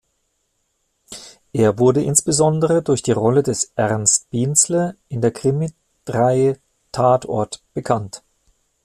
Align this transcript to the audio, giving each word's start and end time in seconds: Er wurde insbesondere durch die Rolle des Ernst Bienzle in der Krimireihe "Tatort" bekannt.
Er 1.53 1.77
wurde 1.77 2.01
insbesondere 2.01 2.81
durch 2.81 3.03
die 3.03 3.11
Rolle 3.11 3.43
des 3.43 3.71
Ernst 3.75 4.31
Bienzle 4.31 4.97
in 5.09 5.21
der 5.21 5.29
Krimireihe 5.29 6.57
"Tatort" 6.91 7.61
bekannt. 7.75 8.23